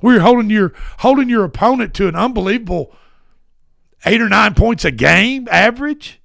[0.00, 2.94] We were holding your holding your opponent to an unbelievable
[4.04, 6.20] eight or nine points a game average.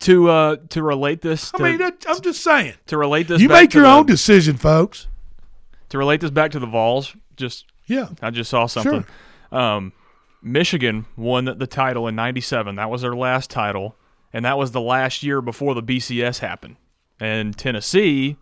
[0.00, 2.74] To uh to relate this, I mean, I'm just saying.
[2.86, 5.08] to relate this, You back make to your the- own decision, folks.
[5.88, 8.08] To relate this back to the Vols, just Yeah.
[8.20, 9.06] I just saw something.
[9.50, 9.92] Um,
[10.42, 12.76] Michigan won the, the title in '97.
[12.76, 13.96] That was their last title,
[14.36, 16.76] and that was the last year before the BCS happened.
[17.18, 18.36] And Tennessee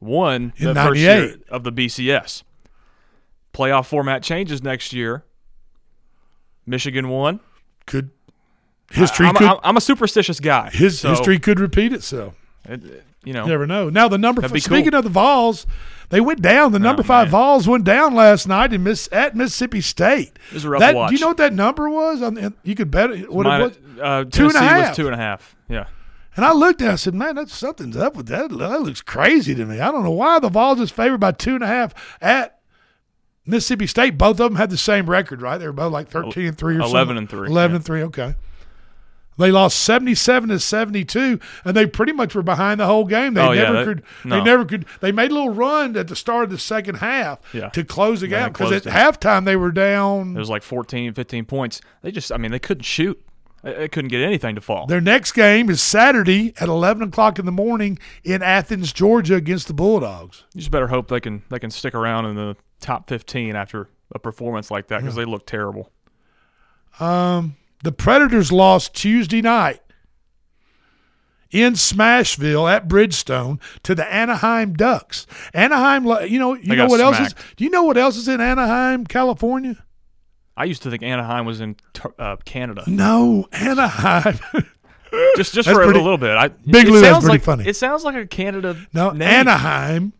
[0.00, 2.42] won In the first year of the BCS.
[3.54, 5.24] Playoff format changes next year.
[6.66, 7.38] Michigan won.
[7.86, 8.10] Could
[8.90, 10.70] history I, am could I'm, I'm a superstitious guy.
[10.70, 12.34] his so history could repeat itself.
[12.64, 13.90] it- you know, You never know.
[13.90, 14.98] Now the number f- be speaking cool.
[14.98, 15.66] of the Vols,
[16.10, 16.70] they went down.
[16.70, 20.38] The number oh, five Vols went down last night in Miss at Mississippi State.
[20.50, 21.08] It was a rough that, watch.
[21.10, 22.22] Do you know what that number was?
[22.22, 23.78] On the, you could bet it, what it was.
[24.00, 24.88] Uh, two Tennessee half.
[24.88, 25.56] was two and a half.
[25.68, 25.86] Yeah.
[26.36, 28.50] And I looked at it and I said, "Man, that's something's up with that.
[28.50, 29.80] That looks crazy to me.
[29.80, 32.58] I don't know why the Vols is favored by two and a half at
[33.46, 34.18] Mississippi State.
[34.18, 35.56] Both of them had the same record, right?
[35.58, 37.16] They were both like thirteen and three or 11 something.
[37.18, 37.76] and three, Eleven yeah.
[37.76, 38.02] and three.
[38.02, 38.34] Okay.
[39.38, 43.34] They lost seventy-seven to seventy-two, and they pretty much were behind the whole game.
[43.34, 44.02] They Oh, yeah, never could.
[44.24, 44.42] They no.
[44.42, 44.86] never could.
[45.00, 47.68] They made a little run at the start of the second half Yeah.
[47.70, 48.90] to close the Yeah, gap because at it.
[48.92, 50.34] halftime they were down.
[50.36, 51.82] It was like 14, 15 points.
[52.00, 53.22] They just, I mean, they couldn't shoot.
[53.66, 54.86] They couldn't get anything to fall.
[54.86, 59.66] Their next game is Saturday at eleven o'clock in the morning in Athens, Georgia, against
[59.66, 60.44] the Bulldogs.
[60.54, 63.88] You just better hope they can they can stick around in the top 15 after
[64.14, 65.90] a performance like that because they look terrible.
[67.00, 69.80] Um, the Predators lost Tuesday night
[71.50, 75.26] in Smashville at Bridgestone to the Anaheim Ducks.
[75.52, 77.34] Anaheim, you know, you They know what else is?
[77.56, 79.84] Do you know what else is in Anaheim, California?
[80.56, 81.76] I used to think Anaheim was in
[82.18, 82.84] uh, Canada.
[82.86, 84.38] No, Anaheim.
[85.36, 86.36] Just just That's for pretty- a little bit.
[86.36, 87.66] I, Big it Lou, that's pretty like, funny.
[87.66, 88.76] It sounds like a Canada.
[88.92, 89.22] No, name.
[89.22, 90.12] Anaheim,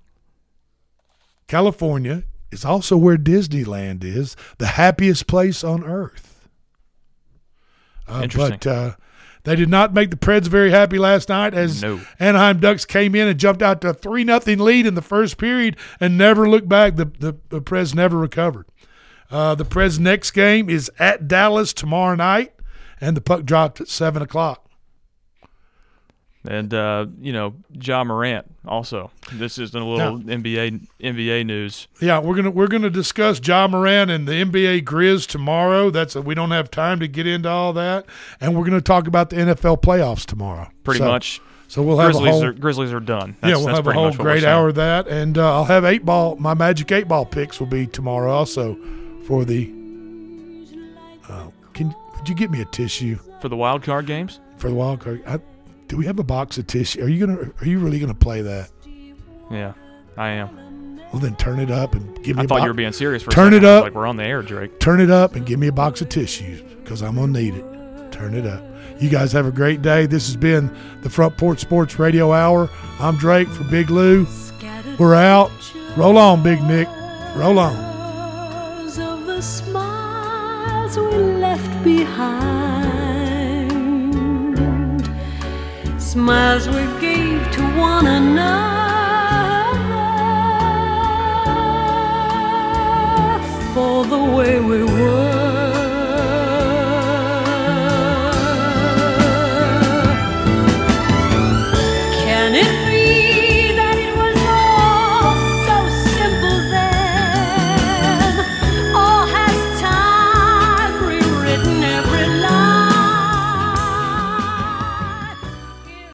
[1.48, 6.48] California is also where Disneyland is, the happiest place on earth.
[8.08, 8.58] Uh, Interesting.
[8.62, 8.92] But uh,
[9.42, 12.00] they did not make the Preds very happy last night as No.
[12.18, 15.36] Anaheim Ducks came in and jumped out to a 3 nothing lead in the first
[15.36, 16.96] period and never looked back.
[16.96, 18.66] The, the, the Preds never recovered.
[19.30, 22.52] Uh, the Preds' next game is at Dallas tomorrow night,
[23.00, 24.62] and the puck dropped at 7 o'clock.
[26.48, 29.10] And uh, you know, Ja Morant also.
[29.32, 31.88] This is a little NBA NBA news.
[32.00, 35.90] Yeah, we're gonna we're gonna discuss Ja Morant and the NBA Grizz tomorrow.
[35.90, 38.06] That's a, we don't have time to get into all that,
[38.40, 40.68] and we're gonna talk about the NFL playoffs tomorrow.
[40.84, 41.40] Pretty So- much.
[41.68, 43.36] So we'll have Grizzlies a whole are Grizzlies are done.
[43.42, 45.52] yeah, we'll that's have a whole much what we're great hour of that, and uh,
[45.52, 46.36] I'll have eight ball.
[46.36, 48.78] My magic eight ball picks will be tomorrow also
[49.26, 49.72] for the.
[51.28, 54.40] Uh, can would you get me a tissue for the wild card games?
[54.58, 55.40] For the wild card, I,
[55.88, 57.02] do we have a box of tissue?
[57.02, 57.50] Are you gonna?
[57.60, 58.70] Are you really gonna play that?
[59.50, 59.74] Yeah,
[60.16, 61.00] I am.
[61.12, 62.42] Well, then turn it up and give me.
[62.42, 63.84] I a thought bo- you were being serious for Turn it up.
[63.84, 64.80] Like we're on the air, Drake.
[64.80, 68.12] Turn it up and give me a box of tissues because I'm gonna need it.
[68.12, 68.64] Turn it up.
[69.00, 70.06] You guys have a great day.
[70.06, 72.70] This has been the Front Porch Sports Radio Hour.
[72.98, 74.26] I'm Drake for Big Lou.
[74.98, 75.50] We're out.
[75.96, 76.88] Roll on, Big Nick.
[77.36, 77.95] Roll on.
[79.36, 82.24] The smiles we left behind.
[85.98, 88.54] Smiles we gave to one another
[93.74, 95.35] for the way we were.